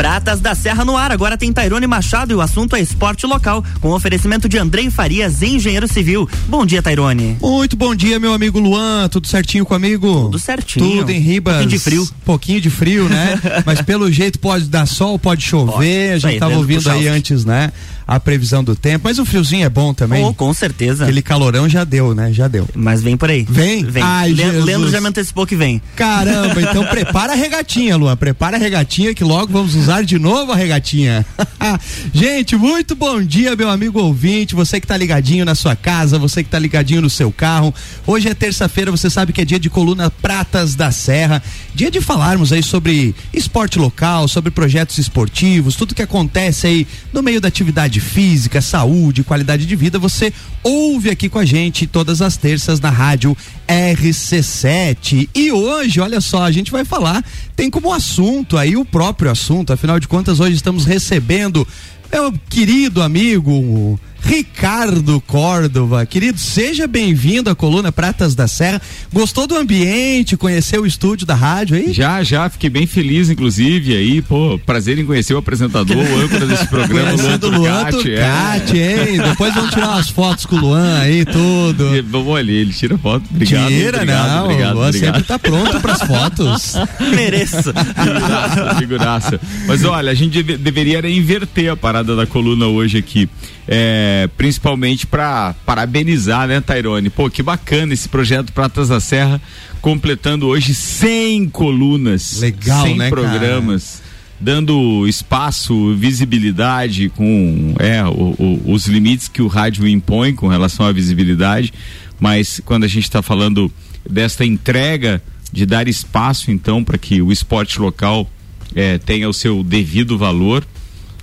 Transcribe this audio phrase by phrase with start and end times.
[0.00, 3.62] Pratas da Serra no ar, agora tem Tairone Machado e o assunto é esporte local,
[3.82, 6.26] com oferecimento de Andrei Farias, engenheiro civil.
[6.48, 7.36] Bom dia, Tairone.
[7.38, 10.22] Muito bom dia, meu amigo Luan, tudo certinho com amigo?
[10.22, 11.00] Tudo certinho.
[11.00, 11.52] Tudo em Ribas.
[11.56, 12.08] Pouquinho de frio.
[12.24, 13.38] Pouquinho de frio, né?
[13.66, 16.12] Mas pelo jeito pode dar sol, pode chover, pode.
[16.12, 17.70] a gente aí, tava ouvindo aí antes, né?
[18.10, 20.24] A previsão do tempo, mas o friozinho é bom também.
[20.24, 21.04] Oh, com certeza.
[21.04, 22.32] Aquele calorão já deu, né?
[22.32, 22.68] Já deu.
[22.74, 23.46] Mas vem por aí.
[23.48, 23.84] Vem?
[23.84, 24.02] Vem.
[24.02, 24.64] Ai, Le Jesus.
[24.64, 25.80] Leandro já me antecipou que vem.
[25.94, 28.16] Caramba, então prepara a regatinha, Luan.
[28.16, 31.24] Prepara a regatinha que logo vamos usar de novo a regatinha.
[32.12, 34.56] Gente, muito bom dia, meu amigo ouvinte.
[34.56, 37.72] Você que tá ligadinho na sua casa, você que tá ligadinho no seu carro.
[38.04, 41.40] Hoje é terça-feira, você sabe que é dia de coluna Pratas da Serra.
[41.72, 47.22] Dia de falarmos aí sobre esporte local, sobre projetos esportivos, tudo que acontece aí no
[47.22, 50.32] meio da atividade física, saúde, qualidade de vida, você
[50.62, 53.36] ouve aqui com a gente todas as terças na rádio
[53.68, 55.28] RC7.
[55.34, 59.72] E hoje, olha só, a gente vai falar, tem como assunto aí o próprio assunto,
[59.72, 61.66] afinal de contas, hoje estamos recebendo
[62.12, 66.04] meu querido amigo Ricardo Córdova.
[66.06, 68.80] Querido, seja bem-vindo à coluna Pratas da Serra.
[69.12, 70.36] Gostou do ambiente?
[70.36, 71.92] Conheceu o estúdio da rádio aí?
[71.92, 76.46] Já, já, fiquei bem feliz, inclusive, aí, pô, prazer em conhecer o apresentador, o âncora
[76.46, 78.12] desse programa, Luan Turcati.
[78.12, 79.10] é.
[79.10, 79.20] hein?
[79.20, 81.96] Depois vamos tirar umas fotos com o Luan aí, tudo.
[81.96, 83.24] E, vamos ali, ele tira foto.
[83.30, 83.68] Obrigado.
[83.68, 84.44] Tira, obrigado, não.
[84.44, 85.14] Obrigado, o Luan obrigado.
[85.14, 86.74] sempre tá pronto pras fotos.
[87.14, 87.72] Mereço.
[87.72, 89.40] Figuraça, figuraça.
[89.66, 93.28] Mas olha, a gente deveria inverter a parada da coluna hoje aqui.
[93.72, 97.08] É, principalmente para parabenizar, né, Tairone?
[97.08, 99.40] Pô, que bacana esse projeto Pratas da Serra,
[99.80, 104.00] completando hoje 100 colunas, Legal, 100 né, programas.
[104.00, 104.10] Cara?
[104.40, 108.34] Dando espaço, visibilidade com é, o,
[108.66, 111.72] o, os limites que o rádio impõe com relação à visibilidade,
[112.18, 113.70] mas quando a gente está falando
[114.08, 118.28] desta entrega de dar espaço então para que o esporte local
[118.74, 120.66] é, tenha o seu devido valor,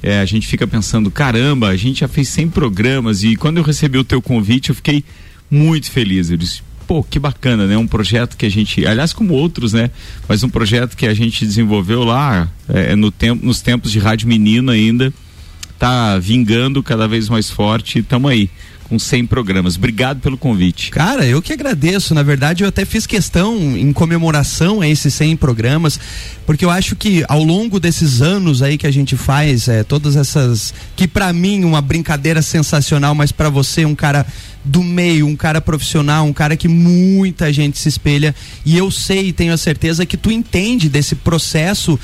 [0.02, 3.64] é, a gente fica pensando, caramba, a gente já fez 100 programas e quando eu
[3.64, 5.04] recebi o teu convite eu fiquei
[5.50, 6.30] muito feliz.
[6.30, 7.78] Eu disse, pô, que bacana, né?
[7.78, 9.92] Um projeto que a gente, aliás, como outros, né?
[10.28, 14.28] Mas um projeto que a gente desenvolveu lá é, no tempo, nos tempos de Rádio
[14.28, 15.14] Menina ainda,
[15.78, 18.50] tá vingando cada vez mais forte e estamos aí
[18.88, 19.76] com 100 programas.
[19.76, 20.92] Obrigado pelo convite.
[20.92, 22.14] Cara, eu que agradeço.
[22.14, 26.00] Na verdade, eu até fiz questão em comemoração a esses 100 programas,
[26.46, 30.16] porque eu acho que ao longo desses anos aí que a gente faz, é, todas
[30.16, 34.26] essas que para mim uma brincadeira sensacional, mas para você um cara
[34.64, 39.30] do meio, um cara profissional, um cara que muita gente se espelha e eu sei
[39.30, 41.98] e tenho a certeza que tu entende desse processo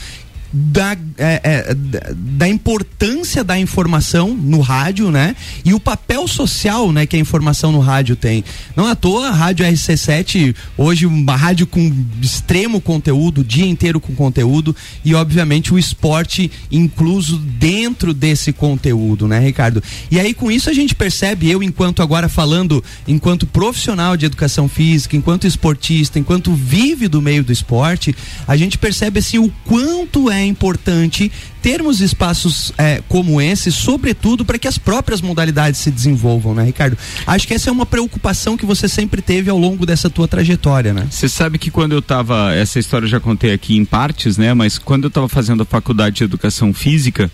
[0.53, 1.75] da, é, é,
[2.15, 5.35] da importância da informação no rádio, né?
[5.65, 8.43] E o papel social, né, que a informação no rádio tem.
[8.75, 11.91] Não à toa a Rádio RC7, hoje uma rádio com
[12.21, 19.27] extremo conteúdo, o dia inteiro com conteúdo e obviamente o esporte incluso dentro desse conteúdo,
[19.27, 19.81] né, Ricardo?
[20.11, 24.67] E aí com isso a gente percebe, eu enquanto agora falando, enquanto profissional de educação
[24.67, 28.15] física, enquanto esportista, enquanto vive do meio do esporte,
[28.47, 31.31] a gente percebe assim o quanto é importante
[31.61, 36.97] termos espaços é, como esse, sobretudo para que as próprias modalidades se desenvolvam, né, Ricardo?
[37.25, 40.93] Acho que essa é uma preocupação que você sempre teve ao longo dessa tua trajetória,
[40.93, 41.07] né?
[41.09, 44.53] Você sabe que quando eu estava, essa história eu já contei aqui em partes, né?
[44.53, 47.31] Mas quando eu estava fazendo a faculdade de educação física,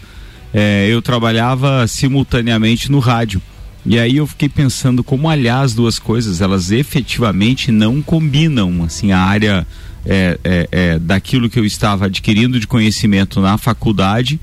[0.54, 3.42] é, eu trabalhava simultaneamente no rádio.
[3.86, 9.12] E aí eu fiquei pensando como aliás as duas coisas, elas efetivamente não combinam, assim,
[9.12, 9.66] a área
[10.06, 14.40] é, é, é, daquilo que eu estava adquirindo de conhecimento na faculdade,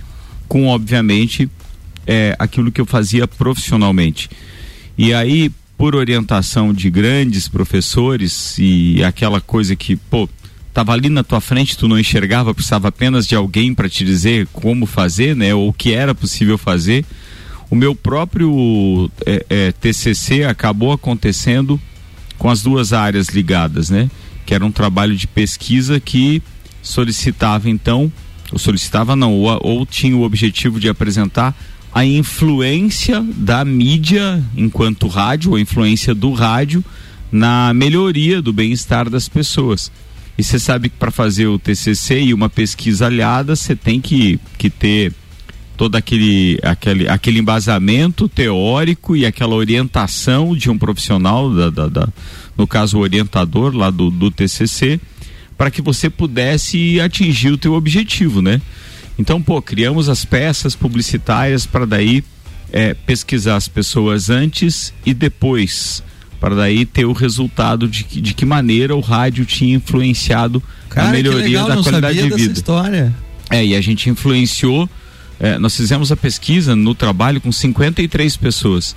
[0.48, 1.48] com obviamente
[2.06, 4.30] é, aquilo que eu fazia profissionalmente.
[4.96, 10.28] E aí, por orientação de grandes professores e aquela coisa que, pô,
[10.68, 14.46] estava ali na tua frente, tu não enxergava, precisava apenas de alguém para te dizer
[14.52, 17.04] como fazer, né, ou o que era possível fazer.
[17.70, 21.80] O meu próprio é, é, TCC acabou acontecendo
[22.38, 24.08] com as duas áreas ligadas, né?
[24.46, 26.40] Que era um trabalho de pesquisa que
[26.80, 28.10] solicitava então,
[28.52, 31.54] ou solicitava não, ou, ou tinha o objetivo de apresentar
[31.92, 36.84] a influência da mídia enquanto rádio, a influência do rádio
[37.32, 39.90] na melhoria do bem-estar das pessoas.
[40.38, 44.38] E você sabe que para fazer o TCC e uma pesquisa aliada, você tem que,
[44.58, 45.12] que ter
[45.76, 52.08] todo aquele, aquele, aquele embasamento teórico e aquela orientação de um profissional da, da, da
[52.56, 54.98] no caso o orientador lá do, do TCC,
[55.56, 58.60] para que você pudesse atingir o teu objetivo, né?
[59.18, 62.22] Então, pô, criamos as peças publicitárias para daí
[62.72, 66.02] é, pesquisar as pessoas antes e depois,
[66.40, 71.12] para daí ter o resultado de, de que maneira o rádio tinha influenciado Cara, a
[71.12, 72.52] melhoria legal, da qualidade de vida.
[72.52, 73.14] história.
[73.50, 74.88] É, e a gente influenciou,
[75.38, 78.96] é, nós fizemos a pesquisa no trabalho com 53 pessoas.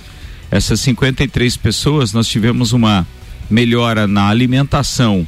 [0.50, 3.06] Essas 53 pessoas, nós tivemos uma
[3.48, 5.26] melhora na alimentação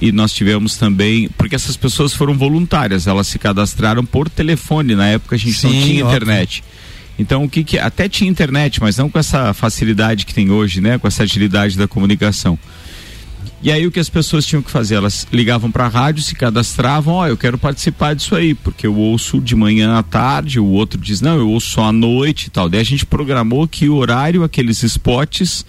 [0.00, 5.08] e nós tivemos também, porque essas pessoas foram voluntárias, elas se cadastraram por telefone, na
[5.08, 6.16] época a gente Sim, não tinha óbvio.
[6.16, 6.64] internet.
[7.18, 10.80] Então, o que, que até tinha internet, mas não com essa facilidade que tem hoje,
[10.80, 12.58] né, com essa agilidade da comunicação.
[13.62, 14.94] E aí o que as pessoas tinham que fazer?
[14.94, 18.86] Elas ligavam para a rádio, se cadastravam, ó, oh, eu quero participar disso aí, porque
[18.86, 22.46] eu ouço de manhã à tarde, o outro diz, não, eu ouço só à noite
[22.46, 22.70] e tal.
[22.70, 25.66] Daí a gente programou que o horário, aqueles spots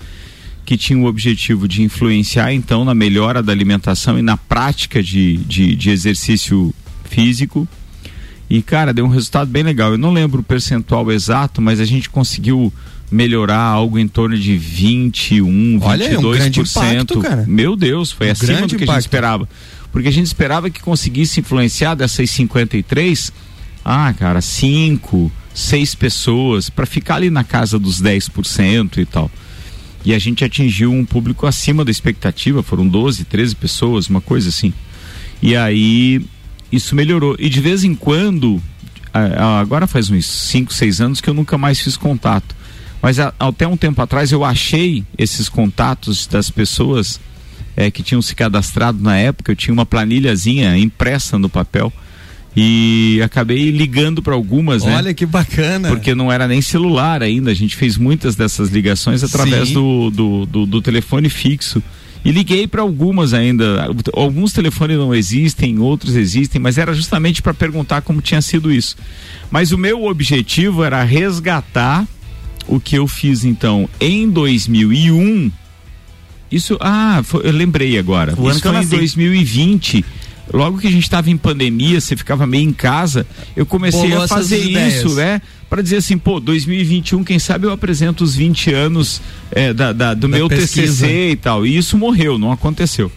[0.65, 5.35] que tinham o objetivo de influenciar então na melhora da alimentação e na prática de,
[5.37, 6.73] de, de exercício
[7.03, 7.67] físico.
[8.49, 9.91] E, cara, deu um resultado bem legal.
[9.91, 12.71] Eu não lembro o percentual exato, mas a gente conseguiu
[13.11, 16.17] melhorar algo em torno de 21, Olha, 22%.
[16.17, 17.45] Um grande impacto, cara.
[17.45, 18.89] Meu Deus, foi um acima do que impacto.
[18.89, 19.49] a gente esperava.
[19.91, 23.33] Porque a gente esperava que conseguisse influenciar dessas 53,
[23.83, 29.29] ah, cara, 5, 6 pessoas, para ficar ali na casa dos 10% e tal.
[30.05, 34.47] E a gente atingiu um público acima da expectativa, foram 12, 13 pessoas, uma coisa
[34.47, 34.73] assim.
[35.41, 36.25] E aí
[36.71, 37.35] isso melhorou.
[37.37, 38.61] E de vez em quando,
[39.59, 42.60] agora faz uns 5, 6 anos que eu nunca mais fiz contato
[43.01, 47.19] mas a, até um tempo atrás eu achei esses contatos das pessoas
[47.75, 49.51] é, que tinham se cadastrado na época.
[49.51, 51.91] Eu tinha uma planilhazinha impressa no papel
[52.55, 54.95] e acabei ligando para algumas, né?
[54.95, 55.89] Olha que bacana.
[55.89, 57.49] Porque não era nem celular ainda.
[57.49, 61.81] A gente fez muitas dessas ligações através do, do, do, do, telefone fixo.
[62.23, 63.89] E liguei para algumas ainda.
[64.13, 68.95] Alguns telefones não existem, outros existem, mas era justamente para perguntar como tinha sido isso.
[69.49, 72.05] Mas o meu objetivo era resgatar
[72.71, 75.51] o que eu fiz então em 2001.
[76.49, 78.33] Isso, ah, foi, eu lembrei agora.
[78.37, 80.05] O isso foi em 2020
[80.53, 83.25] logo que a gente estava em pandemia, você ficava meio em casa,
[83.55, 85.41] eu comecei Bolou a fazer isso, né?
[85.69, 89.21] Para dizer assim, pô, 2021, quem sabe eu apresento os 20 anos
[89.51, 91.05] é, da, da, do da meu pesquisa.
[91.05, 91.65] TCC e tal.
[91.65, 93.09] E isso morreu, não aconteceu.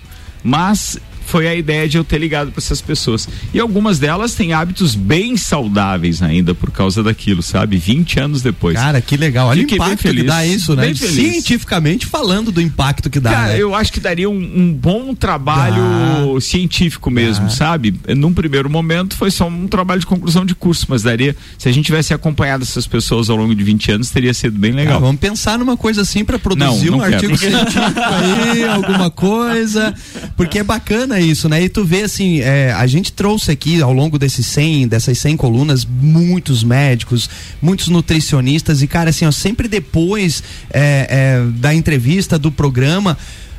[0.45, 3.29] Mas foi a ideia de eu ter ligado para essas pessoas.
[3.53, 7.77] E algumas delas têm hábitos bem saudáveis ainda por causa daquilo, sabe?
[7.77, 8.77] 20 anos depois.
[8.77, 9.49] Cara, que legal.
[9.49, 10.95] Olha Fiquei o impacto que dá isso, né?
[10.95, 13.31] Cientificamente falando do impacto que dá.
[13.31, 13.63] Cara, né?
[13.63, 17.95] eu acho que daria um, um bom trabalho científico mesmo, sabe?
[18.17, 21.73] Num primeiro momento foi só um trabalho de conclusão de curso, mas daria, se a
[21.73, 24.97] gente tivesse acompanhado essas pessoas ao longo de 20 anos, teria sido bem legal.
[24.97, 27.15] Ah, vamos pensar numa coisa assim para produzir não, não um quero.
[27.15, 29.95] artigo científico aí, alguma coisa,
[30.37, 31.63] porque é bacana bacana isso, né?
[31.63, 35.37] E tu vê assim, é, a gente trouxe aqui ao longo desses 100, dessas 100
[35.37, 37.29] colunas, muitos médicos,
[37.63, 43.17] muitos nutricionistas e cara, assim, ó, sempre depois é, é, da entrevista, do programa,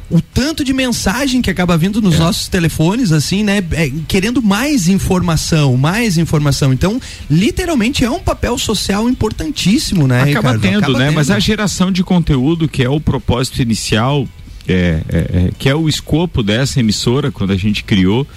[0.10, 2.19] o tanto de mensagem que acaba vindo nos é.
[2.19, 3.63] nossos telefones, assim, né?
[3.72, 6.72] É, querendo mais informação, mais informação.
[6.72, 10.22] Então, literalmente é um papel social importantíssimo, né?
[10.22, 10.62] Acaba Ricardo?
[10.62, 11.06] tendo, acaba né?
[11.08, 11.16] Tendo.
[11.16, 14.28] Mas a geração de conteúdo, que é o propósito inicial,
[14.67, 18.27] é, é, é, que é o escopo dessa emissora quando a gente criou,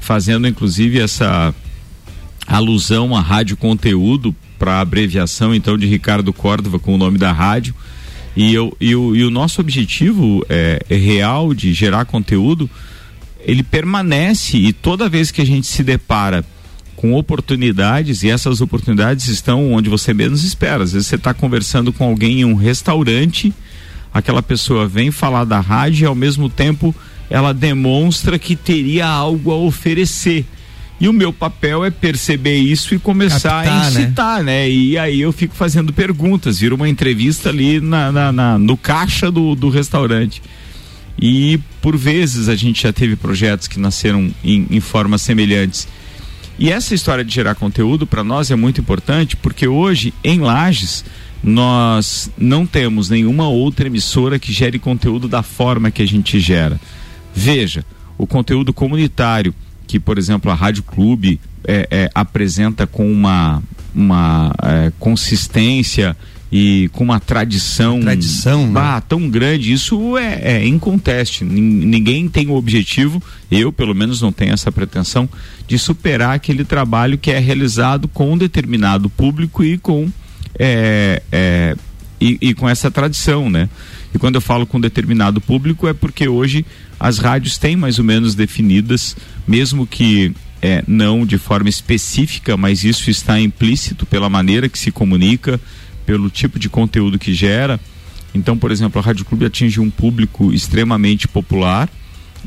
[0.00, 1.54] fazendo inclusive essa
[2.46, 7.74] alusão a rádio conteúdo para abreviação então de Ricardo Córdova com o nome da rádio.
[8.36, 12.68] E, eu, e, o, e o nosso objetivo é, é real de gerar conteúdo,
[13.40, 16.44] ele permanece e toda vez que a gente se depara
[16.96, 20.84] com oportunidades e essas oportunidades estão onde você menos espera.
[20.84, 23.52] Às vezes você está conversando com alguém em um restaurante
[24.12, 26.94] aquela pessoa vem falar da rádio e ao mesmo tempo
[27.30, 30.44] ela demonstra que teria algo a oferecer.
[31.00, 34.00] E o meu papel é perceber isso e começar Captar, a né?
[34.02, 34.44] incitar, né?
[34.44, 34.70] né?
[34.70, 39.30] E aí eu fico fazendo perguntas, vira uma entrevista ali na, na, na, no caixa
[39.30, 40.42] do, do restaurante.
[41.20, 45.88] E por vezes a gente já teve projetos que nasceram em, em formas semelhantes.
[46.58, 51.04] E essa história de gerar conteúdo para nós é muito importante porque hoje em Lages
[51.42, 56.80] nós não temos nenhuma outra emissora que gere conteúdo da forma que a gente gera.
[57.34, 57.84] Veja,
[58.16, 59.54] o conteúdo comunitário,
[59.86, 63.62] que, por exemplo, a Rádio Clube é, é, apresenta com uma,
[63.94, 66.16] uma é, consistência
[66.50, 69.02] e com uma tradição, uma tradição né?
[69.08, 71.44] tão grande, isso é, é inconteste.
[71.44, 75.28] Ninguém tem o objetivo, eu pelo menos não tenho essa pretensão,
[75.66, 80.10] de superar aquele trabalho que é realizado com um determinado público e com
[80.58, 81.76] é, é,
[82.20, 83.68] e, e, com essa tradição, né?
[84.14, 86.64] E quando eu falo com determinado público é porque hoje
[87.00, 89.16] as rádios têm mais ou menos definidas,
[89.46, 94.92] mesmo que é, não de forma específica, mas isso está implícito pela maneira que se
[94.92, 95.58] comunica,
[96.06, 97.80] pelo tipo de conteúdo que gera.
[98.34, 101.88] Então, por exemplo, a Rádio Clube atinge um público extremamente popular,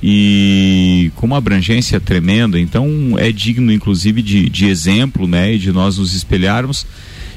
[0.02, 2.60] e com uma abrangência tremenda.
[2.60, 5.54] Então é digno, inclusive, de, de exemplo, né?
[5.54, 6.86] E de nós nos espelharmos.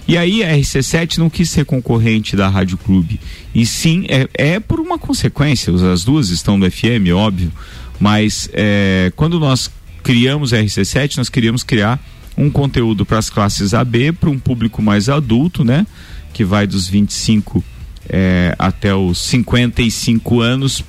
[0.09, 3.21] E aí a RC7 não quis ser concorrente da Rádio Clube.
[3.55, 5.71] E sim, é, é por uma consequência.
[5.93, 7.53] As duas estão no FM, óbvio.
[8.00, 9.71] Mas é, quando nós
[10.03, 12.03] criamos a RC7, nós queríamos criar
[12.38, 15.87] um conteúdo para as classes AB, para um público mais adulto, né?
[16.33, 17.62] Que vai dos 25
[18.09, 20.83] é, até os 55 anos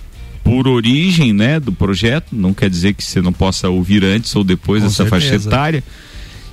[0.44, 2.28] por origem, né, do projeto.
[2.32, 5.30] Não quer dizer que você não possa ouvir antes ou depois Com dessa certeza.
[5.30, 5.84] faixa etária.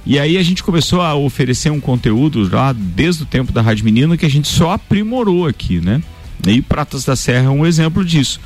[0.07, 3.85] E aí a gente começou a oferecer um conteúdo lá desde o tempo da Rádio
[3.85, 6.01] Menino que a gente só aprimorou aqui, né?
[6.47, 8.41] E Pratas da Serra é um exemplo disso.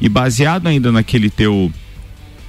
[0.00, 1.72] E baseado ainda naquele teu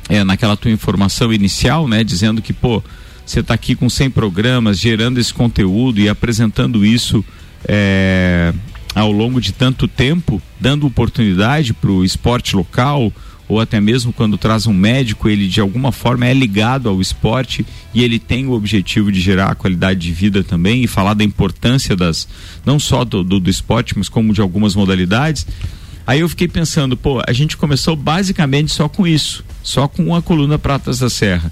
[0.09, 2.81] é, naquela tua informação inicial, né, dizendo que, pô,
[3.25, 7.23] você está aqui com 100 programas, gerando esse conteúdo e apresentando isso
[7.67, 8.53] é,
[8.95, 13.11] ao longo de tanto tempo, dando oportunidade para o esporte local,
[13.47, 17.65] ou até mesmo quando traz um médico, ele de alguma forma é ligado ao esporte
[17.93, 21.95] e ele tem o objetivo de gerar qualidade de vida também e falar da importância
[21.95, 22.27] das,
[22.65, 25.47] não só do, do, do esporte, mas como de algumas modalidades.
[26.05, 30.21] Aí eu fiquei pensando, pô, a gente começou basicamente só com isso, só com a
[30.21, 31.51] coluna Pratas da Serra.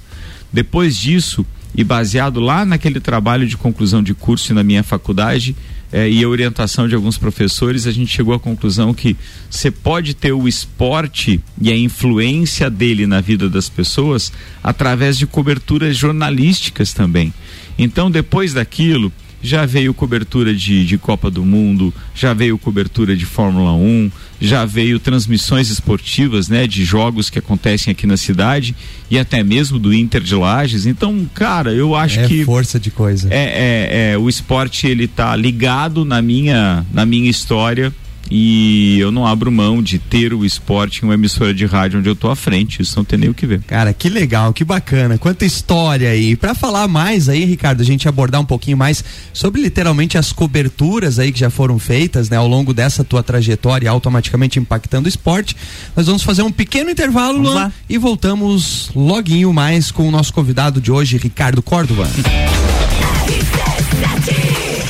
[0.52, 5.56] Depois disso, e baseado lá naquele trabalho de conclusão de curso na minha faculdade
[5.92, 9.16] eh, e a orientação de alguns professores, a gente chegou à conclusão que
[9.50, 14.32] você pode ter o esporte e a influência dele na vida das pessoas
[14.64, 17.34] através de coberturas jornalísticas também.
[17.78, 19.12] Então, depois daquilo,
[19.42, 24.12] já veio cobertura de, de Copa do Mundo, já veio cobertura de Fórmula 1,
[24.42, 28.76] já veio transmissões esportivas, né, de jogos que acontecem aqui na cidade
[29.10, 30.86] e até mesmo do Inter de Lages.
[30.86, 33.28] Então, cara, eu acho é que força de coisa.
[33.32, 37.94] É, é, é, o esporte ele tá ligado na minha na minha história
[38.30, 42.10] e eu não abro mão de ter o esporte em uma emissora de rádio onde
[42.10, 43.62] eu tô à frente, isso não tem nem o que ver.
[43.64, 46.36] Cara, que legal, que bacana, quanta história aí.
[46.36, 49.04] Para falar mais aí, Ricardo, a gente abordar um pouquinho mais
[49.34, 53.90] sobre literalmente as coberturas aí que já foram feitas, né, ao longo dessa tua trajetória
[53.90, 55.56] automaticamente impactando o esporte.
[55.96, 60.82] Nós vamos fazer um pequeno intervalo, Luan, e voltamos loguinho mais com o nosso convidado
[60.82, 62.08] de hoje, Ricardo Córdova.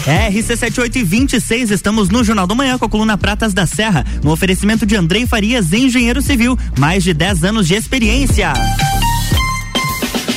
[0.05, 4.95] RC7826, estamos no Jornal do Manhã com a coluna Pratas da Serra, no oferecimento de
[4.95, 8.53] Andrei Farias, engenheiro civil, mais de 10 anos de experiência.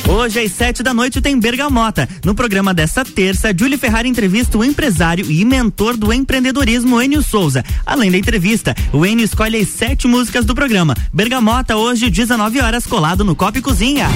[0.09, 2.09] Hoje às sete da noite tem Bergamota.
[2.25, 7.63] No programa desta terça, Julie Ferrari entrevista o empresário e mentor do empreendedorismo Enio Souza.
[7.85, 10.97] Além da entrevista, o Enio escolhe as sete músicas do programa.
[11.13, 14.09] Bergamota hoje 19 horas colado no Copo e Cozinha.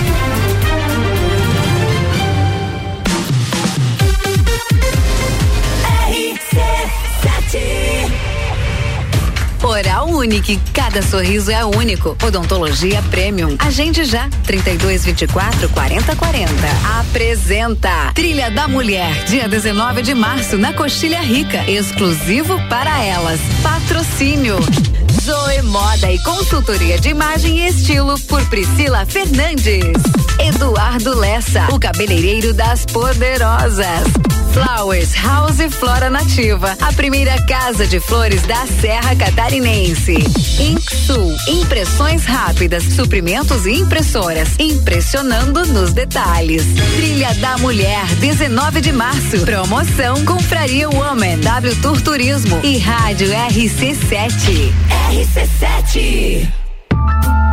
[9.63, 12.17] Oral Unique, cada sorriso é único.
[12.23, 13.57] Odontologia Premium.
[13.59, 16.53] Agende já, 32 24 40 40.
[16.99, 21.71] Apresenta Trilha da Mulher, dia 19 de março, na Coxilha Rica.
[21.71, 23.41] Exclusivo para elas.
[23.63, 24.57] Patrocínio.
[25.21, 29.85] Zoe Moda e consultoria de imagem e estilo por Priscila Fernandes.
[30.41, 34.42] Eduardo Lessa, o cabeleireiro das poderosas.
[34.53, 40.15] Flowers House Flora Nativa, a primeira casa de flores da Serra Catarinense.
[40.61, 46.65] Inksul, impressões rápidas, suprimentos e impressoras, impressionando nos detalhes.
[46.97, 49.41] Trilha da Mulher, 19 de março.
[49.41, 54.71] Promoção Confraria Woman, W Tour Turismo e Rádio RC7.
[55.11, 56.63] RC7.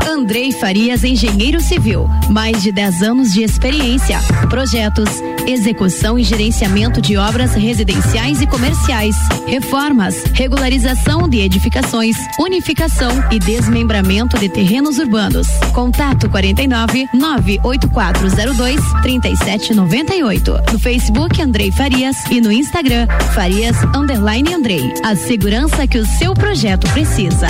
[0.05, 4.19] Andrei Farias, engenheiro civil, mais de 10 anos de experiência.
[4.49, 5.09] Projetos,
[5.49, 9.15] execução e gerenciamento de obras residenciais e comerciais,
[9.47, 15.47] reformas, regularização de edificações, unificação e desmembramento de terrenos urbanos.
[15.73, 20.51] Contato 49 98402 3798.
[20.71, 24.93] No Facebook Andrei Farias e no Instagram Farias Underline Andrei.
[25.03, 27.47] A segurança que o seu projeto precisa.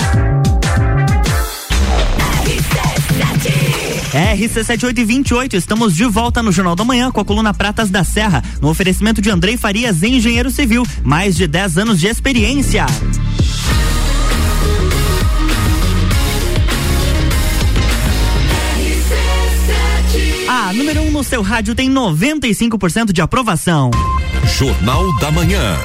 [4.10, 8.68] RC7828, estamos de volta no Jornal da Manhã com a coluna Pratas da Serra, no
[8.68, 12.86] oferecimento de Andrei Farias, engenheiro civil, mais de 10 anos de experiência.
[20.48, 23.90] A número 1 um no seu rádio tem 95% de aprovação.
[24.58, 25.76] Jornal da Manhã.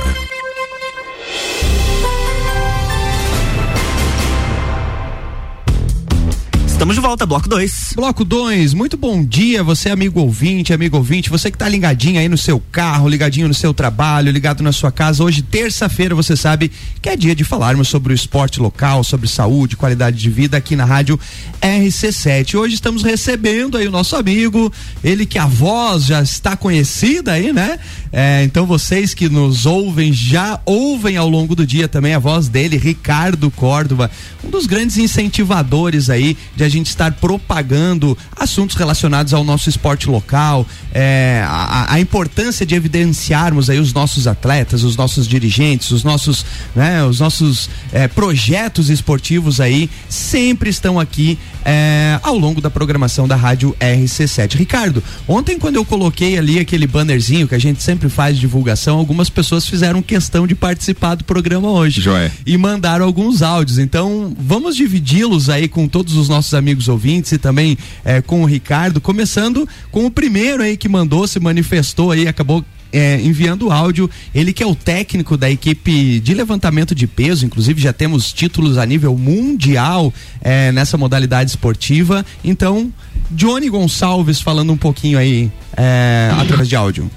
[6.86, 7.94] Estamos de volta, bloco 2.
[7.96, 12.30] Bloco 2, muito bom dia, você amigo ouvinte, amigo ouvinte, você que tá ligadinho aí
[12.30, 15.24] no seu carro, ligadinho no seu trabalho, ligado na sua casa.
[15.24, 19.76] Hoje, terça-feira, você sabe que é dia de falarmos sobre o esporte local, sobre saúde,
[19.76, 21.20] qualidade de vida aqui na rádio
[21.60, 22.54] RC7.
[22.54, 24.72] Hoje estamos recebendo aí o nosso amigo,
[25.04, 27.80] ele que a voz já está conhecida aí, né?
[28.18, 32.48] É, então vocês que nos ouvem já ouvem ao longo do dia também a voz
[32.48, 34.10] dele, Ricardo Córdova,
[34.42, 40.10] um dos grandes incentivadores aí de a gente estar propagando assuntos relacionados ao nosso esporte
[40.10, 46.06] local, é, a, a, importância de evidenciarmos aí os nossos atletas, os nossos dirigentes, os
[46.06, 52.70] nossos, né, os nossos é, projetos esportivos aí sempre estão aqui é, ao longo da
[52.70, 54.56] programação da rádio RC7.
[54.56, 59.30] Ricardo, ontem quando eu coloquei ali aquele bannerzinho que a gente sempre faz divulgação, algumas
[59.30, 62.02] pessoas fizeram questão de participar do programa hoje.
[62.02, 62.32] Joia.
[62.46, 63.78] E mandaram alguns áudios.
[63.78, 68.46] Então, vamos dividi-los aí com todos os nossos amigos ouvintes e também é, com o
[68.46, 72.64] Ricardo, começando com o primeiro aí que mandou, se manifestou aí, acabou
[72.96, 74.10] é, enviando áudio.
[74.34, 78.78] Ele que é o técnico da equipe de levantamento de peso, inclusive já temos títulos
[78.78, 82.26] a nível mundial é, nessa modalidade esportiva.
[82.44, 82.92] Então,
[83.30, 87.12] Johnny Gonçalves falando um pouquinho aí é, através de áudio.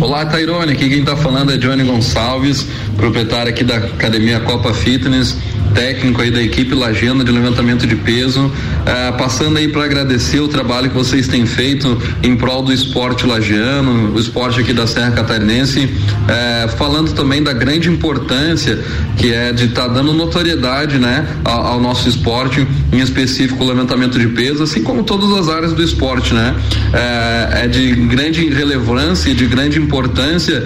[0.00, 0.72] Olá, Tairone.
[0.72, 2.66] Aqui quem está falando é Johnny Gonçalves,
[2.96, 5.36] proprietário aqui da Academia Copa Fitness
[5.72, 10.48] técnico aí da equipe Lagenda de levantamento de peso, uh, passando aí para agradecer o
[10.48, 15.10] trabalho que vocês têm feito em prol do esporte lagiano, o esporte aqui da Serra
[15.12, 18.78] Catarinense, uh, falando também da grande importância
[19.16, 23.66] que é de estar tá dando notoriedade, né, ao, ao, nosso esporte, em específico o
[23.66, 28.48] levantamento de peso, assim como todas as áreas do esporte, né, uh, é de grande
[28.48, 30.62] relevância e de grande importância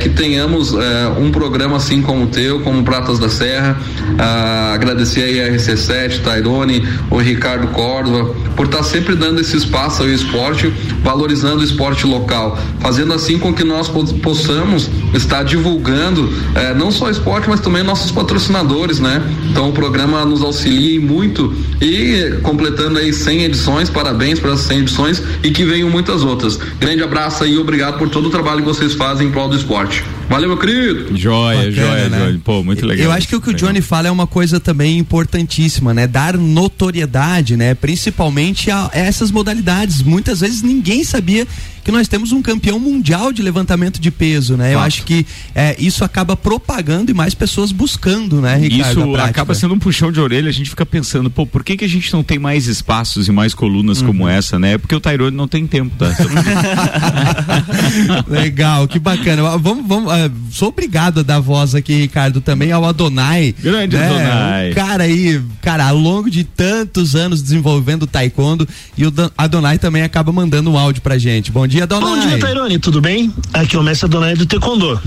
[0.00, 0.72] que tenhamos
[1.18, 3.76] um programa assim como o teu, como Pratas da Serra.
[4.74, 10.02] Agradecer aí a RC7, Tairone, o Ricardo Córdova, por estar tá sempre dando esse espaço
[10.02, 10.72] ao esporte,
[11.02, 17.06] valorizando o esporte local, fazendo assim com que nós possamos estar divulgando eh, não só
[17.06, 19.22] o esporte, mas também nossos patrocinadores, né?
[19.50, 24.78] Então o programa nos auxilia muito e completando aí 100 edições, parabéns para as 100
[24.80, 26.58] edições e que venham muitas outras.
[26.78, 30.04] Grande abraço aí, obrigado por todo o trabalho que vocês fazem em prol do esporte.
[30.28, 31.16] Valeu, meu querido.
[31.16, 32.18] Joia, Bacana, joia, né?
[32.18, 32.40] joia.
[32.44, 33.06] Pô, muito legal.
[33.06, 36.06] Eu acho que o que o Johnny fala é uma coisa também importantíssima, né?
[36.06, 37.74] Dar notoriedade, né?
[37.74, 40.02] Principalmente a essas modalidades.
[40.02, 41.46] Muitas vezes ninguém sabia
[41.86, 44.64] que nós temos um campeão mundial de levantamento de peso, né?
[44.64, 44.74] Fato.
[44.74, 49.02] Eu acho que é, isso acaba propagando e mais pessoas buscando, né, Ricardo?
[49.02, 51.84] Isso acaba sendo um puxão de orelha, a gente fica pensando, pô, por que que
[51.84, 54.08] a gente não tem mais espaços e mais colunas uhum.
[54.08, 54.76] como essa, né?
[54.76, 56.10] Porque o Tyrone não tem tempo, tá?
[58.26, 59.56] Legal, que bacana.
[59.56, 63.54] Vamos, vamos, uh, sou obrigado a dar voz aqui, Ricardo, também ao Adonai.
[63.62, 64.06] Grande né?
[64.06, 64.70] Adonai.
[64.72, 68.66] Um cara aí, cara, ao longo de tantos anos desenvolvendo taekwondo
[68.98, 71.52] e o Adonai também acaba mandando um áudio pra gente.
[71.52, 72.08] Bom dia dia, Donai.
[72.08, 73.30] Bom dia, Tairone, tudo bem?
[73.52, 74.98] Aqui é o mestre Donai do Taekwondo.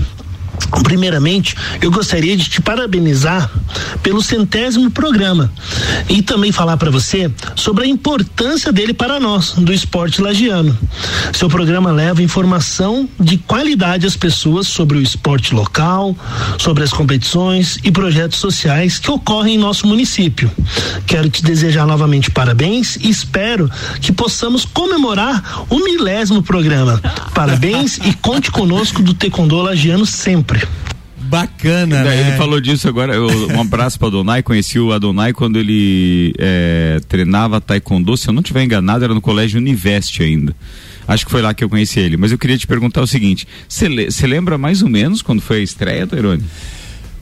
[0.82, 3.50] Primeiramente, eu gostaria de te parabenizar
[4.02, 5.52] pelo centésimo programa
[6.08, 10.76] e também falar para você sobre a importância dele para nós, do esporte lagiano.
[11.32, 16.16] Seu programa leva informação de qualidade às pessoas sobre o esporte local,
[16.58, 20.50] sobre as competições e projetos sociais que ocorrem em nosso município.
[21.06, 23.70] Quero te desejar novamente parabéns e espero
[24.00, 27.00] que possamos comemorar o milésimo programa.
[27.34, 30.49] Parabéns e conte conosco do Taekwondo Lagiano sempre.
[31.30, 32.20] Bacana, né?
[32.20, 33.14] Ele falou disso agora.
[33.14, 34.42] Eu, um abraço para Adonai.
[34.42, 38.16] Conheci o Adonai quando ele é, treinava taekwondo.
[38.16, 40.56] Se eu não estiver enganado, era no colégio Univeste ainda.
[41.06, 42.16] Acho que foi lá que eu conheci ele.
[42.16, 45.62] Mas eu queria te perguntar o seguinte: você lembra mais ou menos quando foi a
[45.62, 46.42] estreia, Tairone?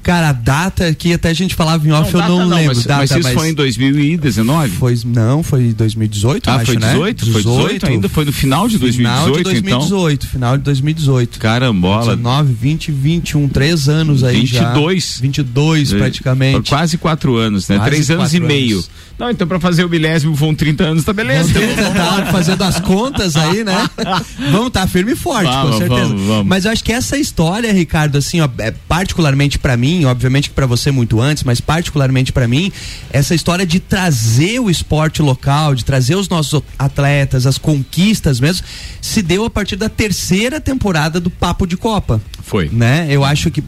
[0.08, 2.74] Cara, a data que até a gente falava em off, não, eu não, não lembro.
[2.74, 4.70] Mas, data, mas isso mas foi em 2019?
[4.70, 7.26] Foi, não, foi 2018, ah, acho, foi 18?
[7.26, 7.32] Né?
[7.32, 8.08] Foi 18 ainda?
[8.08, 10.30] Foi no final de 2018, Final de 2018, então?
[10.30, 11.38] final de 2018.
[11.38, 12.16] Carambola.
[12.16, 15.14] 19, 20, 21, três anos aí 22.
[15.16, 15.20] já.
[15.20, 16.70] 22 praticamente.
[16.70, 17.78] Quase quatro anos, né?
[17.84, 18.76] Três anos e meio.
[18.76, 18.90] Anos.
[19.18, 21.52] Não, então pra fazer o milésimo vão 30 anos, tá beleza.
[21.52, 23.90] Vamos tá fazendo as contas aí, né?
[24.52, 26.08] vamos tá firme e forte, vamos, com certeza.
[26.08, 26.46] Vamos, vamos.
[26.46, 30.54] Mas eu acho que essa história, Ricardo, assim, ó, é particularmente para mim, obviamente que
[30.54, 32.72] para você muito antes, mas particularmente para mim,
[33.10, 38.64] essa história de trazer o esporte local, de trazer os nossos atletas, as conquistas mesmo,
[39.00, 42.20] se deu a partir da terceira temporada do Papo de Copa.
[42.42, 42.68] Foi.
[42.70, 43.06] Né?
[43.10, 43.62] Eu acho que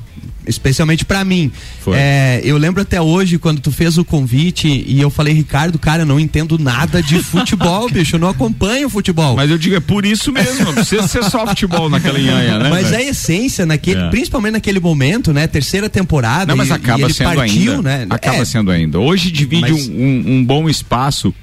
[0.47, 1.51] especialmente para mim.
[1.95, 6.03] É, eu lembro até hoje quando tu fez o convite e eu falei, Ricardo, cara,
[6.03, 9.37] eu não entendo nada de futebol, bicho, eu não acompanho futebol.
[9.37, 12.71] Mas eu digo, é por isso mesmo, não precisa ser só futebol naquela nhanha, né?
[12.71, 13.09] Mas véio?
[13.09, 14.11] a essência, naquele, é.
[14.11, 15.47] principalmente naquele momento, né?
[15.47, 16.47] Terceira temporada.
[16.47, 17.83] Não, mas e, acaba e sendo partiu, ainda.
[17.83, 18.07] Né?
[18.11, 18.45] Acaba é.
[18.45, 18.99] sendo ainda.
[18.99, 19.89] Hoje divide mas...
[19.89, 21.35] um, um, um bom espaço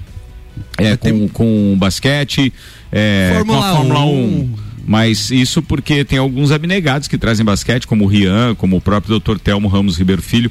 [0.77, 2.51] É, com, com basquete,
[2.91, 4.09] é, Fórmula com a Fórmula 1.
[4.09, 4.66] 1.
[4.87, 9.19] Mas isso porque tem alguns abnegados que trazem basquete, como o Rian, como o próprio
[9.19, 9.37] Dr.
[9.37, 10.49] Telmo Ramos Ribeiro Filho,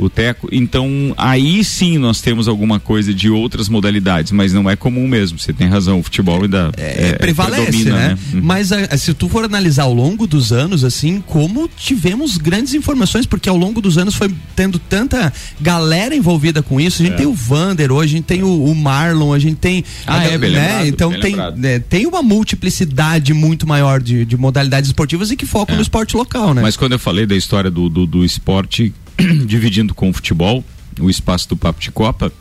[0.00, 0.48] o Teco.
[0.52, 5.38] Então, aí sim nós temos alguma coisa de outras modalidades, mas não é comum mesmo.
[5.38, 8.18] Você tem razão, o futebol ainda É, prevalece, predomina, né?
[8.34, 8.40] Uhum.
[8.42, 13.26] Mas a- se tu for analisar ao longo dos anos, assim, como tivemos grandes informações,
[13.26, 17.02] porque ao longo dos anos foi tendo tanta galera envolvida com isso.
[17.02, 19.84] A gente tem o Vander hoje, a gente tem o, o Marlon, a gente tem.
[20.06, 20.60] Ah, a- é, bem né?
[20.60, 21.56] lembrado, Então bem tem, lembrado.
[21.56, 26.16] né, tem uma multiplicidade muito maior de, de modalidades esportivas e que focam no esporte
[26.16, 26.62] local, né?
[26.62, 28.92] Mas quando eu falei da história do, do, do esporte
[29.46, 30.64] dividindo com o futebol,
[30.98, 32.32] o espaço do Papo de Copa,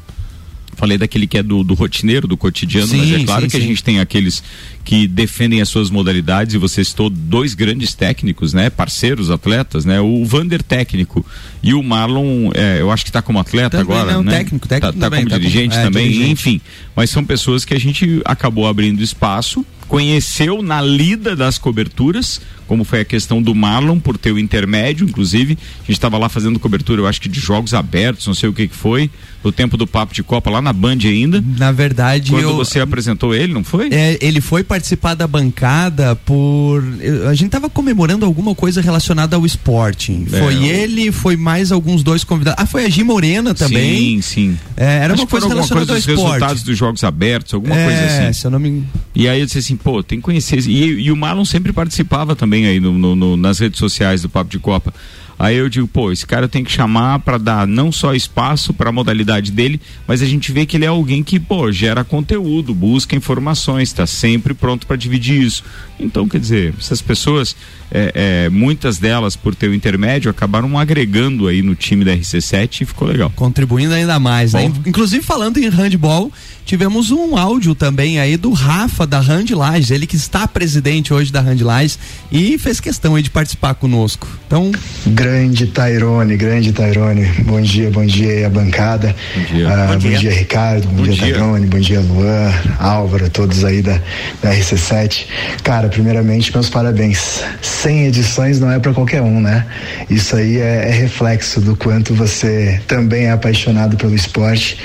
[0.76, 3.58] falei daquele que é do, do rotineiro, do cotidiano, Sim, mas é claro sim, que
[3.58, 3.68] a sim.
[3.68, 4.42] gente tem aqueles
[4.86, 8.70] que defendem as suas modalidades e você citou dois grandes técnicos, né?
[8.70, 10.00] Parceiros, atletas, né?
[10.00, 11.26] O Vander técnico
[11.62, 14.38] e o Marlon, é, eu acho que está como atleta Também, agora, não, né?
[14.38, 16.32] técnico, técnico tá, tá também, como tá como- dirigente é, também, dirigente.
[16.32, 16.62] enfim.
[16.96, 22.84] Mas são pessoas que a gente acabou abrindo espaço, conheceu na lida das coberturas, como
[22.84, 25.58] foi a questão do Marlon por ter o intermédio, inclusive.
[25.80, 28.54] A gente estava lá fazendo cobertura, eu acho que de jogos abertos, não sei o
[28.54, 29.10] que que foi,
[29.42, 31.44] do tempo do Papo de Copa, lá na Band ainda.
[31.58, 33.90] Na verdade, Quando eu, você apresentou ele, não foi?
[33.92, 36.84] É, ele foi participar da bancada por.
[37.28, 40.26] A gente tava comemorando alguma coisa relacionada ao esporte.
[40.32, 42.62] É, foi ele, foi mais alguns dois convidados.
[42.62, 44.22] Ah, foi a Gi Morena também.
[44.22, 44.58] Sim, sim.
[44.78, 46.34] É, era Acho uma coisa relacionada coisa ao dos esporte.
[46.34, 48.34] resultados dos jogos abertos, alguma é, coisa assim.
[48.34, 48.84] se eu não me.
[49.16, 50.60] E aí eu disse assim, pô, tem que conhecer.
[50.68, 54.30] E, e o Marlon sempre participava também aí no, no- no- nas redes sociais do
[54.30, 54.94] Papo de Copa.
[55.42, 58.90] Aí eu digo, pô, esse cara tem que chamar para dar não só espaço para
[58.90, 62.74] a modalidade dele, mas a gente vê que ele é alguém que, pô, gera conteúdo,
[62.76, 65.64] busca informações, está sempre pronto para dividir isso.
[65.98, 67.56] Então, quer dizer, essas pessoas,
[67.90, 68.12] é,
[68.46, 72.86] é, muitas delas, por ter o intermédio, acabaram agregando aí no time da RC7 e
[72.86, 73.32] ficou legal.
[73.34, 74.68] Contribuindo ainda mais, né?
[74.68, 74.82] Bom.
[74.86, 76.30] Inclusive, falando em handball,
[76.70, 81.42] tivemos um áudio também aí do Rafa da Handlages, ele que está presidente hoje da
[81.42, 81.98] Handlages
[82.32, 84.28] e fez questão aí de participar conosco.
[84.46, 84.72] Então,
[85.08, 87.26] Grande Tairone, grande Tairone.
[87.44, 89.16] Bom dia, bom dia aí a bancada.
[89.36, 89.68] Bom dia.
[89.68, 90.18] Ah, Bom bom, dia.
[90.20, 90.32] dia.
[90.32, 90.88] Ricardo.
[90.90, 91.34] Bom, Bom dia, dia.
[91.34, 91.66] Tairone.
[91.66, 94.00] Bom dia, Luan, Álvaro, todos aí da,
[94.40, 95.26] da RC7.
[95.64, 97.42] Cara, primeiramente, meus parabéns.
[97.64, 99.66] 100 edições não é para qualquer um, né?
[100.08, 104.78] Isso aí é, é reflexo do quanto você também é apaixonado pelo esporte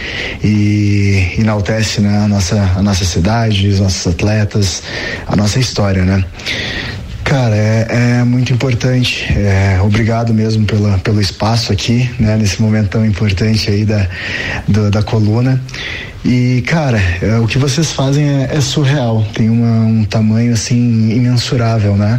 [0.42, 4.82] e enaltece né, a, nossa, a nossa cidade, os nossos atletas,
[5.26, 6.24] a nossa história, né?
[7.24, 7.86] Cara, é,
[8.20, 9.24] é muito importante.
[9.34, 14.06] É, obrigado mesmo pela, pelo espaço aqui, né, nesse momento tão importante aí da,
[14.68, 15.60] do- da coluna.
[16.24, 21.10] E, cara, é, o que vocês fazem é, é surreal, tem uma- um tamanho assim
[21.10, 22.18] imensurável, né?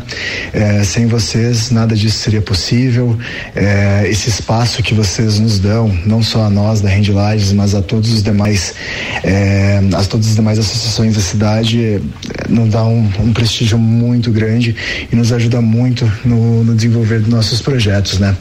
[0.53, 3.17] É, sem vocês nada disso seria possível.
[3.55, 7.73] É, esse espaço que vocês nos dão, não só a nós da Rende Lages, mas
[7.73, 8.75] a todos os demais,
[9.23, 11.99] é, a todas as demais associações da cidade, é,
[12.47, 14.75] nos dá um, um prestígio muito grande
[15.11, 18.35] e nos ajuda muito no, no desenvolver dos nossos projetos, né?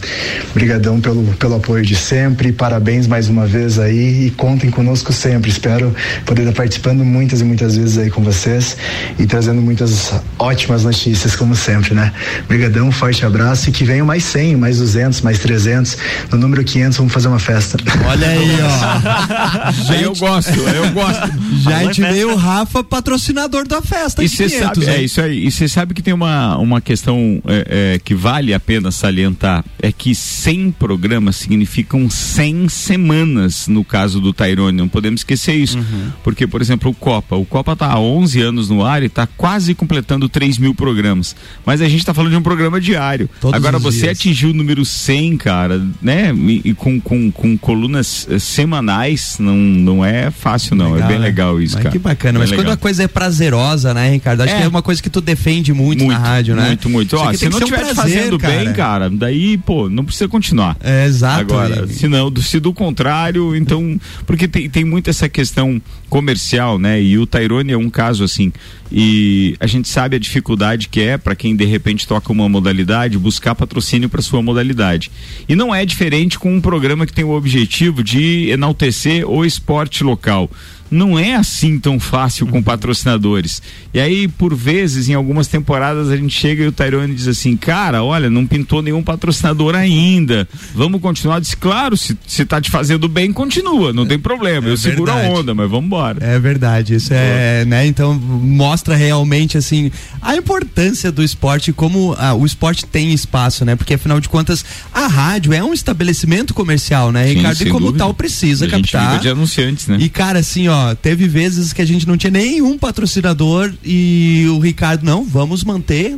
[0.51, 5.54] Obrigadão pelo, pelo apoio de sempre, parabéns mais uma vez aí e contem conosco sempre.
[5.55, 5.95] Espero
[6.27, 8.77] poder estar participando muitas e muitas vezes aí com vocês
[9.19, 12.13] e trazendo muitas ótimas notícias, como sempre, né?
[12.45, 15.97] Obrigadão, forte abraço e que venham mais 100, mais 200, mais 300.
[16.33, 17.79] No número 500 vamos fazer uma festa.
[18.07, 19.95] olha aí, ó.
[19.95, 21.31] Aí eu gosto, eu gosto.
[21.63, 24.23] Já gente veio o Rafa, patrocinador da festa.
[24.23, 25.47] E de você 500, sabe, é isso aí.
[25.47, 29.65] E você sabe que tem uma, uma questão é, é, que vale a pena salientar:
[29.81, 34.77] é que 100 programas significam 100 semanas no caso do Tyrone.
[34.77, 35.79] Não podemos esquecer isso.
[35.79, 36.11] Uhum.
[36.23, 37.37] Porque, por exemplo, o Copa.
[37.37, 41.35] O Copa está há 11 anos no ar e está quase completando 3 mil programas.
[41.67, 43.29] Mas a gente está falando de um programa diário.
[43.41, 44.19] Todos Agora, você dias.
[44.19, 46.33] atingiu o número 100, cara, né?
[46.35, 50.97] E, e com, com, com colunas eh, semanais, não, não é fácil, não.
[50.97, 51.25] é bem né?
[51.27, 51.93] legal isso, Mas cara.
[51.93, 52.39] Que bacana.
[52.39, 52.73] Mas quando legal.
[52.75, 54.43] a coisa é prazerosa, né, Ricardo?
[54.43, 54.59] Acho É.
[54.59, 56.67] que é uma coisa que tu defende muito, na rádio, né?
[56.69, 57.17] Muito, muito.
[57.17, 60.77] Ó, se não um estiver prazer, fazendo bem, cara, daí, pô, não precisa continuar.
[60.83, 61.41] É, exato.
[61.41, 63.99] Agora, E- se não, se do contrário, então.
[64.27, 65.83] Porque tem, tem muito essa questão
[66.15, 67.03] comercial, né?
[67.03, 68.53] E o Tairone é um caso assim.
[68.93, 73.19] E a gente sabe a dificuldade que é para quem de repente toca uma modalidade
[73.19, 75.11] buscar patrocínio para sua modalidade.
[75.49, 80.05] E não é diferente com um programa que tem o objetivo de enaltecer o esporte
[80.05, 80.49] local.
[80.91, 83.61] Não é assim tão fácil com patrocinadores.
[83.93, 87.57] E aí, por vezes, em algumas temporadas, a gente chega e o Tyrone diz assim:
[87.57, 90.47] Cara, olha, não pintou nenhum patrocinador ainda.
[90.73, 91.41] Vamos continuar?
[91.41, 94.69] Disse, claro, se, se tá te fazendo bem, continua, não tem problema.
[94.69, 96.04] É Eu seguro a onda, mas vamos embora.
[96.21, 97.87] É verdade, isso é, né?
[97.87, 99.91] Então mostra realmente assim
[100.21, 103.77] a importância do esporte, como ah, o esporte tem espaço, né?
[103.77, 107.63] Porque afinal de contas a rádio é um estabelecimento comercial, né, Sim, Ricardo?
[107.63, 108.05] E como dúvida.
[108.05, 109.21] tal precisa a captar.
[109.21, 109.99] de anunciantes, né?
[110.01, 114.59] E cara, assim, ó, teve vezes que a gente não tinha nenhum patrocinador e o
[114.59, 116.17] Ricardo, não, vamos manter,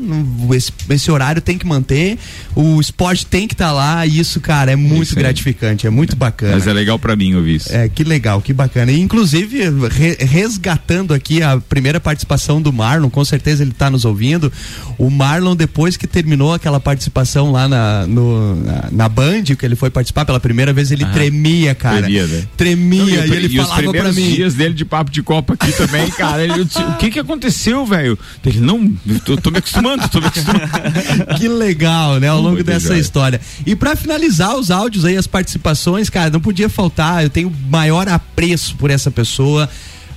[0.55, 2.19] esse, esse horário tem que manter,
[2.55, 6.17] o esporte tem que estar tá lá e isso, cara, é muito gratificante, é muito
[6.17, 6.55] bacana.
[6.55, 7.73] Mas é legal para mim ouvir isso.
[7.73, 8.93] É, que legal, que bacana.
[8.93, 14.05] E, inclusive, re, resgatando aqui a primeira participação do Marlon, com certeza ele está nos
[14.05, 14.53] ouvindo.
[14.99, 19.77] O Marlon, depois que terminou aquela participação lá na, no, na, na Band, que ele
[19.77, 22.03] foi participar pela primeira vez, ele tremia, cara.
[22.03, 22.45] Tremia, né?
[22.57, 24.33] Tremia não, e, e, ele e falava para mim.
[24.33, 26.43] dias dele de papo de copa aqui também, cara.
[26.43, 28.19] Ele, o que que aconteceu, velho?
[28.45, 28.89] Ele, não,
[29.25, 30.67] tô, tô me acostumando, tô me acostumando.
[31.39, 32.29] que legal, né?
[32.29, 33.41] Ao longo dessa história.
[33.65, 37.23] E para finalizar os áudios aí, as participações, cara, não podia faltar.
[37.23, 39.56] Eu tenho maior apreço por essa pessoa.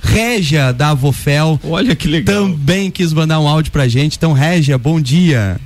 [0.02, 1.60] Régia da Avofel.
[1.64, 2.42] Olha que legal.
[2.42, 4.16] Também quis mandar um áudio pra gente.
[4.16, 5.58] Então, Régia, bom dia.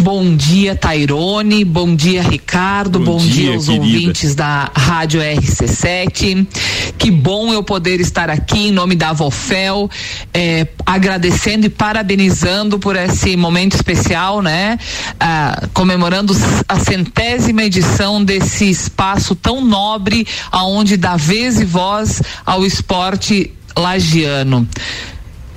[0.00, 1.62] Bom dia, Tairone.
[1.62, 2.98] Bom dia, Ricardo.
[2.98, 3.84] Bom, bom dia, dia, aos querida.
[3.84, 6.46] ouvintes da Rádio RC7.
[6.96, 9.90] Que bom eu poder estar aqui em nome da Avofel,
[10.32, 14.78] é, agradecendo e parabenizando por esse momento especial, né?
[15.18, 16.34] Ah, comemorando
[16.66, 24.66] a centésima edição desse espaço tão nobre, aonde dá vez e voz ao esporte lagiano.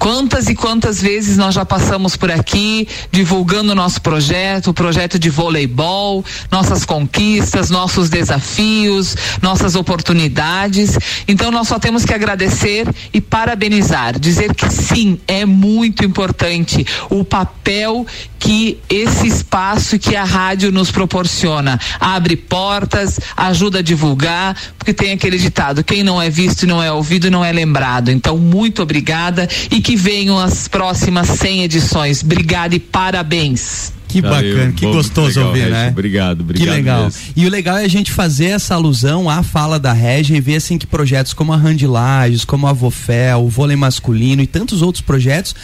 [0.04, 5.18] Quantas e quantas vezes nós já passamos por aqui divulgando o nosso projeto, o projeto
[5.18, 10.98] de voleibol, nossas conquistas, nossos desafios, nossas oportunidades.
[11.26, 17.24] Então nós só temos que agradecer e parabenizar, dizer que sim, é muito importante o
[17.24, 18.06] papel
[18.44, 21.80] que esse espaço que a rádio nos proporciona.
[21.98, 26.92] Abre portas, ajuda a divulgar, porque tem aquele ditado: quem não é visto não é
[26.92, 28.12] ouvido não é lembrado.
[28.12, 32.24] Então, muito obrigada e que venham as próximas 100 edições.
[32.24, 33.92] Obrigada e parabéns.
[34.08, 35.90] Que bacana, que gostoso legal, ouvir, né?
[35.90, 36.68] Obrigado, obrigado.
[36.68, 37.04] Que legal.
[37.06, 37.22] Mesmo.
[37.36, 40.58] E o legal é a gente fazer essa alusão à fala da Regia e ver
[40.58, 45.02] assim que projetos como a Randilages, como a Vofel, o vôlei masculino e tantos outros
[45.02, 45.56] projetos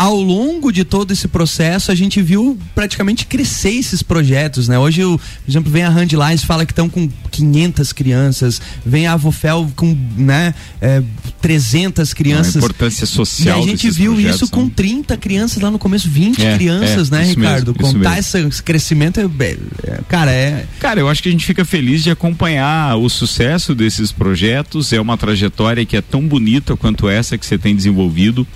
[0.00, 4.78] ao longo de todo esse processo, a gente viu praticamente crescer esses projetos, né?
[4.78, 9.70] Hoje, por exemplo, vem a Handlines fala que estão com 500 crianças, vem a Avofel
[9.76, 11.02] com, né, é,
[11.42, 12.56] 300 crianças.
[12.56, 16.46] A importância social E a gente viu isso com 30 crianças lá no começo, 20
[16.46, 17.74] é, crianças, é, né, Ricardo?
[17.78, 19.24] Mesmo, Contar esse crescimento é,
[19.86, 20.64] é, cara, é...
[20.78, 25.00] Cara, eu acho que a gente fica feliz de acompanhar o sucesso desses projetos, é
[25.00, 28.46] uma trajetória que é tão bonita quanto essa que você tem desenvolvido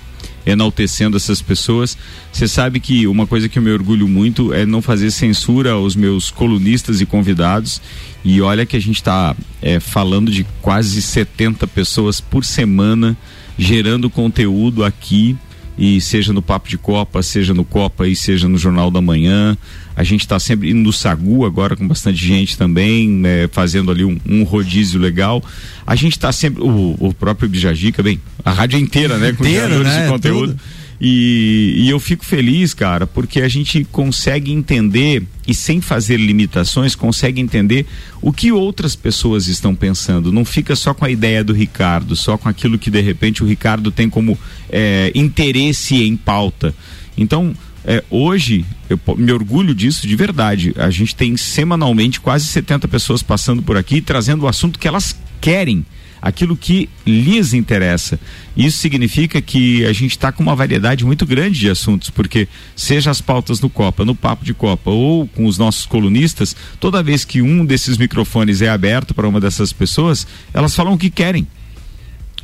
[0.45, 1.97] enaltecendo essas pessoas.
[2.31, 5.95] Você sabe que uma coisa que eu me orgulho muito é não fazer censura aos
[5.95, 7.81] meus colunistas e convidados.
[8.23, 13.17] E olha que a gente está é, falando de quase 70 pessoas por semana
[13.57, 15.37] gerando conteúdo aqui
[15.77, 19.57] e seja no Papo de Copa, seja no Copa e seja no Jornal da Manhã.
[19.95, 24.03] A gente está sempre indo no Sagu agora com bastante gente também, né, fazendo ali
[24.03, 25.43] um, um, rodízio legal.
[25.85, 29.31] A gente está sempre, o, o próprio Bijagica, bem, a rádio inteira, né?
[29.31, 30.03] Com Inteiro, né?
[30.03, 30.53] de conteúdo.
[30.53, 30.84] Tudo.
[30.99, 36.95] E, e, eu fico feliz, cara, porque a gente consegue entender e sem fazer limitações,
[36.95, 37.85] consegue entender
[38.21, 40.31] o que outras pessoas estão pensando.
[40.31, 43.45] Não fica só com a ideia do Ricardo, só com aquilo que de repente o
[43.45, 44.37] Ricardo tem como
[44.69, 46.73] é, interesse em pauta.
[47.17, 47.53] Então,
[47.83, 50.73] é, hoje, eu me orgulho disso de verdade.
[50.77, 55.15] A gente tem semanalmente quase 70 pessoas passando por aqui trazendo o assunto que elas
[55.39, 55.85] querem
[56.21, 58.19] aquilo que lhes interessa.
[58.55, 63.11] Isso significa que a gente está com uma variedade muito grande de assuntos, porque seja
[63.11, 67.25] as pautas no Copa, no Papo de Copa ou com os nossos colunistas, toda vez
[67.25, 71.47] que um desses microfones é aberto para uma dessas pessoas, elas falam o que querem.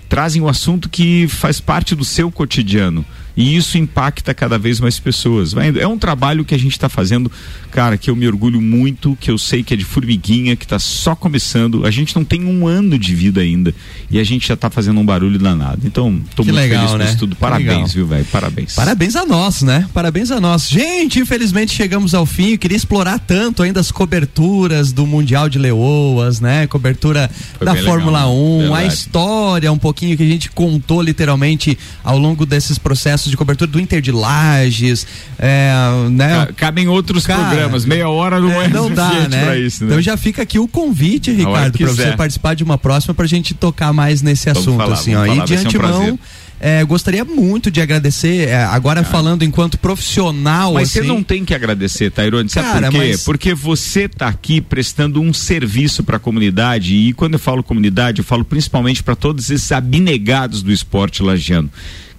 [0.10, 4.80] Trazem o um assunto que faz parte do seu cotidiano e isso impacta cada vez
[4.80, 5.54] mais pessoas.
[5.80, 7.32] É um trabalho que a gente está fazendo,
[7.72, 10.80] cara, que eu me orgulho muito, que eu sei que é de formiguinha, que está
[10.80, 11.86] só começando.
[11.86, 13.74] A gente não tem um ano de vida ainda
[14.10, 15.82] e a gente já está fazendo um barulho danado.
[15.86, 17.06] Então, estou muito legal, feliz né?
[17.06, 17.36] com isso tudo.
[17.36, 18.26] Parabéns, viu, velho?
[18.26, 18.76] Parabéns.
[18.76, 19.88] Parabéns a nós, né?
[19.94, 20.70] Parabéns a nós.
[20.70, 22.52] Gente, infelizmente chegamos ao fim.
[22.52, 26.68] Eu queria explorar tanto ainda as coberturas do Mundial de Leoas, né?
[26.68, 28.84] Cobertura Foi da Fórmula legal, 1, verdade.
[28.84, 33.70] a história um pouquinho que a gente contou literalmente ao longo desses processos de cobertura
[33.70, 35.06] do Inter de Lages,
[35.38, 35.72] é,
[36.12, 36.48] né?
[36.56, 39.60] Cabem outros Cara, programas, meia hora não é, é não dá, né?
[39.60, 39.92] Isso, né?
[39.92, 43.30] Então já fica aqui o convite, Ricardo, para você participar de uma próxima para a
[43.30, 45.26] gente tocar mais nesse vamos assunto, falar, assim, ó.
[45.26, 46.20] Falar, e de antemão.
[46.64, 50.76] É, gostaria muito de agradecer, é, agora falando enquanto profissional.
[50.76, 53.08] Mas assim, você não tem que agradecer, Tairone, sabe Cara, por quê?
[53.10, 53.24] Mas...
[53.24, 58.20] Porque você está aqui prestando um serviço para a comunidade, e quando eu falo comunidade,
[58.20, 61.68] eu falo principalmente para todos esses abnegados do esporte lagiano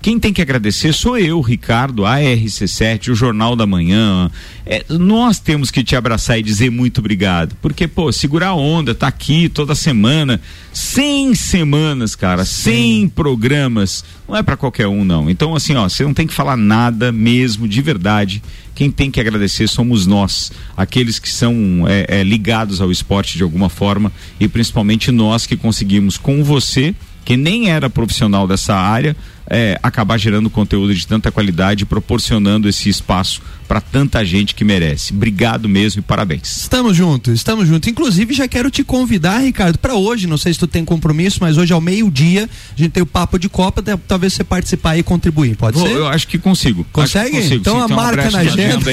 [0.02, 4.28] Quem tem que agradecer sou eu, Ricardo, a RC7, o Jornal da Manhã.
[4.66, 7.56] É, nós temos que te abraçar e dizer muito obrigado.
[7.62, 10.40] Porque, pô, segurar a onda, tá aqui toda semana,
[10.72, 14.04] 100 semanas, cara, 100 programas.
[14.28, 15.30] Não é para qualquer um, não.
[15.30, 18.42] Então, assim, ó, você não tem que falar nada mesmo, de verdade.
[18.74, 23.44] Quem tem que agradecer somos nós, aqueles que são é, é, ligados ao esporte de
[23.44, 24.10] alguma forma
[24.40, 26.92] e principalmente nós que conseguimos com você
[27.24, 29.16] que nem era profissional dessa área,
[29.54, 35.12] é, acabar gerando conteúdo de tanta qualidade, proporcionando esse espaço para tanta gente que merece.
[35.12, 36.58] Obrigado mesmo e parabéns.
[36.58, 37.88] Estamos juntos, estamos juntos.
[37.88, 40.26] Inclusive, já quero te convidar, Ricardo, para hoje.
[40.26, 43.38] Não sei se tu tem compromisso, mas hoje ao meio-dia a gente tem o papo
[43.38, 43.82] de Copa.
[44.06, 45.56] Talvez você participar e contribuir.
[45.56, 45.94] Pode Vou, ser?
[45.94, 46.86] Eu acho que consigo.
[46.92, 47.30] Consegue?
[47.30, 48.90] Que consigo, então sim, a marca na agenda.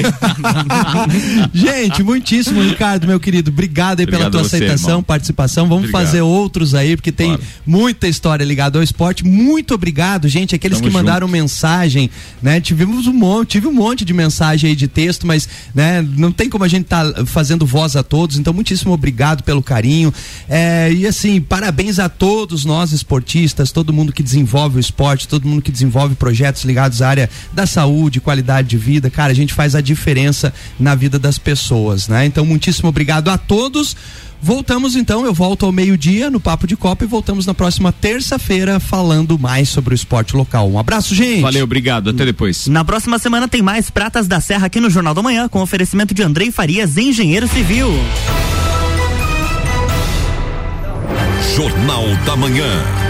[1.52, 3.50] gente, muitíssimo, Ricardo, meu querido.
[3.50, 5.02] Obrigado aí Obrigado pela tua você, aceitação, irmão.
[5.02, 5.68] participação.
[5.68, 6.06] Vamos Obrigado.
[6.06, 7.42] fazer outros aí, porque tem claro.
[7.66, 9.26] muita história ligada ao esporte.
[9.26, 10.49] Muito obrigado, gente.
[10.56, 11.32] Aqueles Tamo que mandaram junto.
[11.32, 12.10] mensagem,
[12.42, 12.60] né?
[12.60, 16.48] Tivemos um monte, tive um monte de mensagem aí de texto, mas né, não tem
[16.48, 20.12] como a gente estar tá fazendo voz a todos, então muitíssimo obrigado pelo carinho.
[20.48, 25.46] É, e assim, parabéns a todos nós esportistas, todo mundo que desenvolve o esporte, todo
[25.46, 29.10] mundo que desenvolve projetos ligados à área da saúde, qualidade de vida.
[29.10, 32.24] Cara, a gente faz a diferença na vida das pessoas, né?
[32.26, 33.96] Então, muitíssimo obrigado a todos.
[34.42, 38.80] Voltamos então, eu volto ao meio-dia no Papo de Copa e voltamos na próxima terça-feira
[38.80, 40.70] falando mais sobre o esporte local.
[40.70, 41.42] Um abraço, gente.
[41.42, 42.10] Valeu, obrigado.
[42.10, 42.66] Até depois.
[42.66, 46.14] Na próxima semana tem mais Pratas da Serra aqui no Jornal da Manhã, com oferecimento
[46.14, 47.88] de Andrei Farias, engenheiro civil.
[51.54, 53.09] Jornal da Manhã.